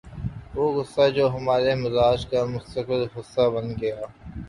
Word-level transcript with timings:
وہ 0.55 0.65
غصہ 0.75 1.05
جو 1.15 1.25
ہمارے 1.35 1.71
مزاج 1.83 2.19
کا 2.31 2.43
مستقل 2.47 3.01
حصہ 3.15 3.43
بن 3.53 3.65
جائے 3.79 4.05